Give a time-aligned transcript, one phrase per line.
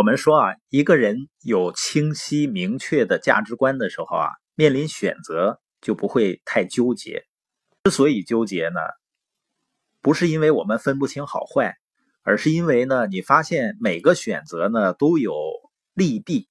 [0.00, 7.26] 我们说啊，一个人有清晰明确的价值观的时候啊，面临选择就不会太纠结。
[7.84, 8.80] 之所以纠结呢，
[10.00, 11.76] 不是因为我们分不清好坏，
[12.22, 15.34] 而是因为呢，你发现每个选择呢都有
[15.92, 16.48] 利弊。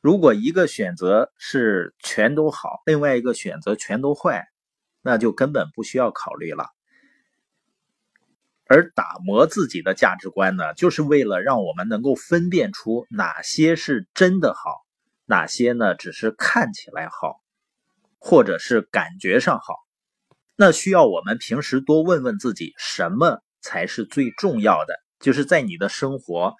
[0.00, 4.46] 如果一个选择是全都好，另外一个选择全都坏，
[5.02, 6.66] 那就根本不需要考虑了。
[8.68, 14.84] 而打磨自己的价值观呢，就是为了让我们能够分辨出哪些是真的好，
[15.24, 17.40] 哪些呢只是看起来好，
[18.18, 19.74] 或者是感觉上好。
[20.54, 24.94] 那需要我们平时多问问自己，什么才是最重要的？
[25.18, 26.54] 就是在你的生活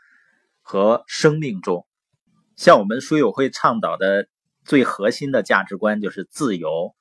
[0.62, 1.86] 和生命中，
[2.56, 4.28] 像我们书友会倡导的
[4.64, 6.95] 最核心的价值观，就是自由、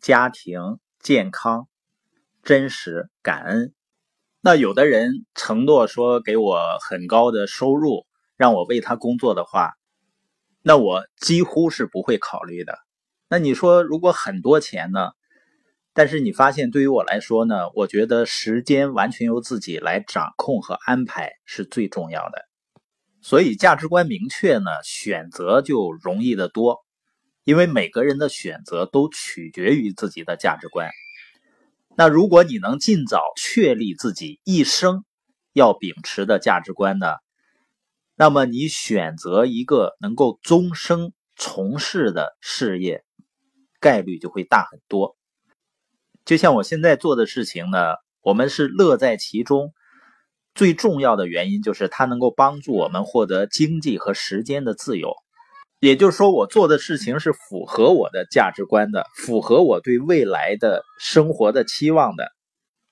[0.00, 1.68] 家庭、健康、
[2.42, 3.72] 真实、感恩。
[4.42, 9.74] 那有的人承诺说给我很高的收入，让我为他工作的话，
[10.62, 12.78] 那我几乎是不会考虑的。
[13.28, 15.10] 那你说如果很多钱呢？
[15.92, 22.46] 但是你发现对于我来说呢，我觉得时间完全由自己来掌控和安排是最重要的。
[23.20, 26.78] 所以价值观明确呢，选择就容易得多，
[27.44, 30.88] 因为每个人的选择都取决于自己的价值观。
[32.00, 35.04] 那如果你能尽早确立自己一生
[35.52, 37.08] 要秉持的价值观呢，
[38.16, 43.04] 那么你选择一个能够终生从事的事业，
[43.80, 45.14] 概率就会大很多。
[46.24, 47.78] 就像我现在做的事情呢，
[48.22, 49.74] 我们是乐在其中，
[50.54, 55.12] 最重要的原因就是它能够帮助我们获得经济和时间的自由。
[55.80, 62.30] 也就是说，我做的事情是符合我的价值观的，符合我对未来的生活的期望的。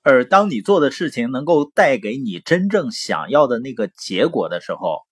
[0.02, 5.02] 而当你做的事情能够带给你真正想要的那个结果的时候，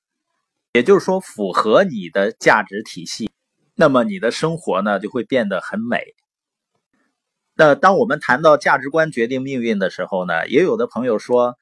[0.72, 3.30] 也就是说符合你的价值体系，
[3.74, 6.00] 那么你的生活呢就会变得很美。
[7.54, 11.58] 那当我们谈到价值观决定命运的时候呢，也有的朋友说，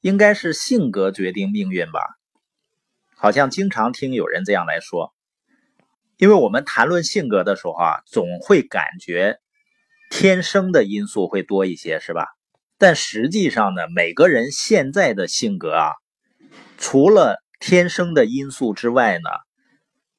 [0.00, 2.00] 应该是性格决定命运吧？
[3.14, 5.12] 好像经常听有人这样来说。
[6.16, 9.40] 因为我们谈论性格的时候啊，总会感觉
[10.10, 12.28] 天生的因素会多一些，是吧？
[12.78, 15.92] 但实际上呢，每个人现在的性格啊，
[16.78, 19.28] 除了天生的因素之外呢，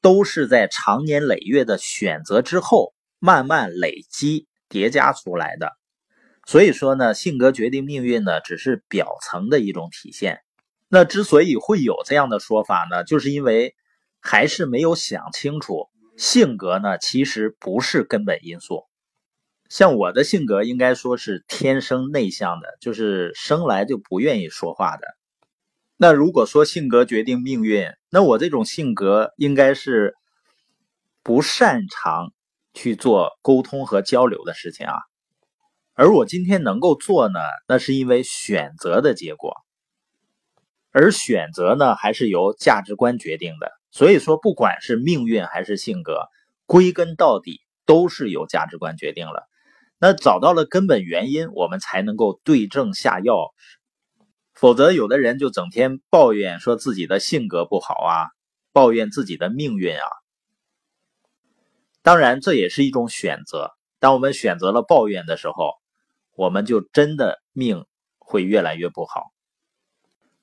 [0.01, 5.71] 都是在长年累月的选择之后慢慢累积叠加出来的。
[6.45, 10.41] 所以说呢，性格决定命运呢，只是表层的一种体现。
[10.89, 13.73] 那之所以会有这样的说法呢，就是因为。
[14.27, 15.87] 还是没有想清楚，
[16.17, 18.83] 性格呢其实不是根本因素。
[19.69, 25.05] 像我的性格应该说是天生内向的，就是生来就不愿意说话的。
[25.95, 30.15] 那如果说性格决定命运，那我这种性格应该是
[31.21, 32.33] 不擅长
[32.73, 34.95] 去做沟通和交流的事情啊。
[35.93, 39.53] 而我今天能够做呢，那是因为选择的结果。
[40.91, 43.71] 而选择呢，还是由价值观决定的。
[43.95, 46.27] 所以说，不管是命运还是性格，
[46.65, 49.47] 归根到底都是由价值观决定了。
[49.97, 53.53] 那找到了根本原因，我们才能够对症下药。
[54.53, 58.27] 否则，有的人就整天抱怨说自己的性格不好啊，
[58.73, 60.03] 抱怨自己的命运啊。
[62.01, 63.71] 当然，这也是一种选择。
[63.99, 65.71] 当我们选择了抱怨的时候，
[66.35, 67.85] 我们就真的命
[68.17, 69.31] 会越来越不好。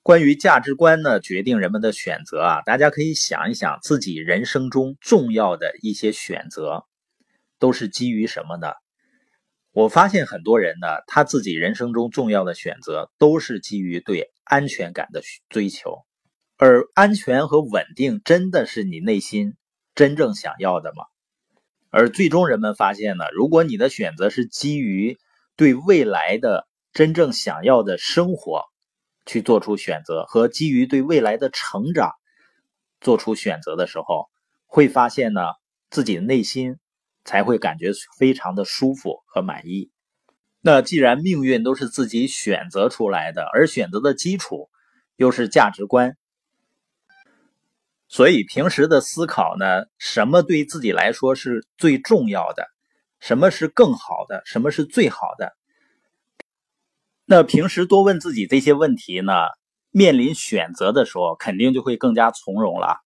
[0.04, 6.84] 关于价值观呢，决定人们的选择啊，大家可以想一想自己人生中重要的一些选择，
[7.60, 8.72] 都是基于什么呢？
[9.70, 16.04] 我发现很多人呢，他自己人生中重要的选择都是基于对安全感的追求，
[16.56, 19.54] 而安全和稳定真的是你内心
[19.94, 21.04] 真正想要的吗？
[21.90, 25.16] 而最终人们发现呢，如果你的选择是基于
[25.54, 28.71] 对未来的真正想要的生活。
[29.26, 32.12] 去做出选择和基于对未来的成长
[33.00, 34.28] 做出选择的时候，
[34.66, 35.40] 会发现呢，
[35.90, 36.78] 自己内心
[37.24, 39.90] 才会感觉非常的舒服和满意。
[40.60, 44.70] 那既然命运都是自己选择出来的，而选择的基础
[45.16, 46.16] 又是价值观，
[48.08, 52.66] 所以平时的思考呢，什么对自己来说是最重要的，
[53.18, 55.56] 什么是更好的，什么是最好的。
[57.24, 59.32] 那平时多问自己这些问题呢，
[59.90, 62.96] 面临选择的时候，肯定就会更加从容了。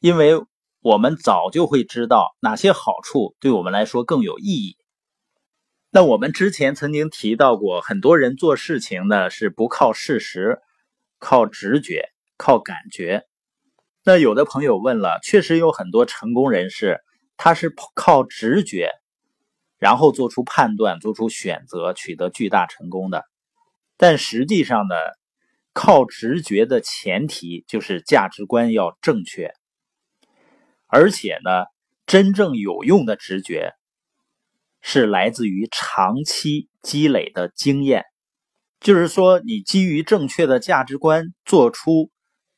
[0.00, 0.42] 因为
[0.80, 4.76] 我们早就会知道哪些好处对我们来说更有意义。
[5.90, 10.58] 那我们之前曾经提到过，很多人做事情呢是不靠事实，
[11.18, 13.22] 靠直觉，靠感觉。
[14.04, 17.00] 那有的朋友问了，确实有很多成功人士，
[17.36, 18.90] 他是靠直觉，
[19.84, 23.26] 然后做出判断、做出选择，取得巨大成功的。
[23.98, 24.94] 但实际上呢，
[25.74, 29.52] 靠直觉的前提就是价值观要正确，
[30.86, 31.66] 而且呢，
[32.06, 33.74] 真正有用的直觉
[34.80, 38.06] 是来自于长期积累的经验。
[38.80, 42.10] 就是说，你基于正确的价值观做出。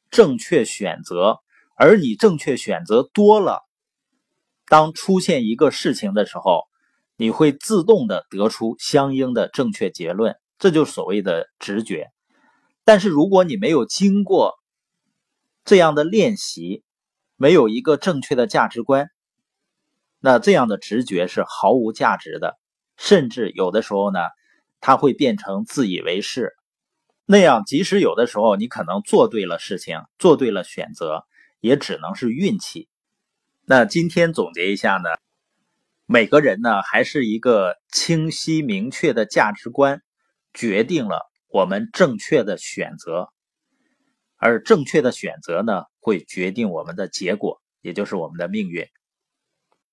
[0.08, 1.40] 正确选择，
[1.76, 3.64] 而你正确选择多了，
[4.68, 6.68] 当出现一个事情的时候，
[7.16, 12.10] 你会自动的得出相应的正确结论，这就是所谓的直觉。
[12.84, 14.54] 但是如果你没有经过
[15.64, 16.84] 这样的练习，
[17.36, 19.08] 没有一个正确的价值观，
[20.20, 22.58] 那这样的直觉是毫无价值的，
[22.96, 24.20] 甚至有的时候呢，
[24.80, 26.52] 它会变成自以为是。
[27.26, 31.24] 那样，即使有的时候你可能做对了事情，做对了选择，
[31.60, 32.88] 也只能是运气。
[33.64, 35.08] 那今天总结一下呢，
[36.08, 40.02] 每个人呢还是一个清晰明确的价值观，
[40.54, 43.30] 决定了我们正确的选择，
[44.36, 48.86] 而正确的选择呢会决定我们的结果，也就是我们的命运。